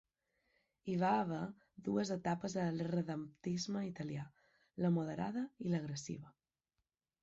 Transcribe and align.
Hi 0.91 0.95
va 1.03 1.11
haver 1.17 1.41
dues 1.89 2.13
etapes 2.17 2.57
a 2.63 2.67
l'irredemptisme 2.79 3.87
italià: 3.93 4.27
la 4.85 4.95
moderada 5.01 5.49
i 5.69 5.75
l'agressiva. 5.75 6.39